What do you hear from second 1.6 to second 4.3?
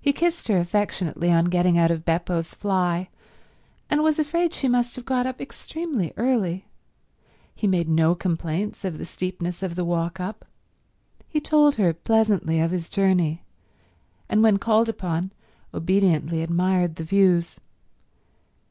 out of Beppo's fly, and was